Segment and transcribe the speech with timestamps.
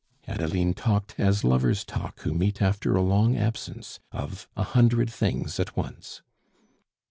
[0.27, 5.59] Adeline talked as lovers talk who meet after a long absence, of a hundred things
[5.59, 6.23] at once.